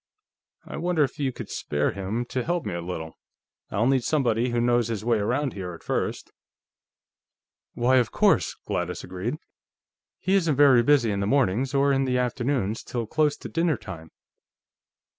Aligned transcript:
"I 0.65 0.77
wonder 0.77 1.03
if 1.03 1.19
you 1.19 1.31
could 1.31 1.51
spare 1.51 1.91
him 1.91 2.25
to 2.29 2.43
help 2.43 2.65
me 2.65 2.73
a 2.73 2.81
little? 2.81 3.19
I'll 3.69 3.85
need 3.85 4.03
somebody 4.03 4.49
who 4.49 4.59
knows 4.59 4.87
his 4.87 5.05
way 5.05 5.19
around 5.19 5.53
here, 5.53 5.73
at 5.73 5.83
first." 5.83 6.31
"Why, 7.75 7.97
of 7.97 8.11
course," 8.11 8.55
Gladys 8.65 9.03
agreed. 9.03 9.37
"He 10.17 10.33
isn't 10.33 10.55
very 10.55 10.81
busy 10.81 11.11
in 11.11 11.19
the 11.19 11.27
mornings, 11.27 11.75
or 11.75 11.93
in 11.93 12.05
the 12.05 12.17
afternoons 12.17 12.81
till 12.81 13.05
close 13.05 13.37
to 13.37 13.47
dinner 13.47 13.77
time. 13.77 14.09